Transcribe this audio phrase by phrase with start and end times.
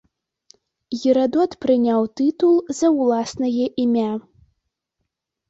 [1.01, 4.09] Герадот прыняў тытул за ўласнае імя.